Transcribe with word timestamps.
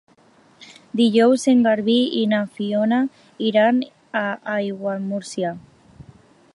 Dijous 1.01 1.43
en 1.51 1.61
Garbí 1.67 1.97
i 2.21 2.25
na 2.33 2.39
Fiona 2.55 3.03
iran 3.51 3.85
a 4.23 4.25
Aiguamúrcia. 4.57 5.55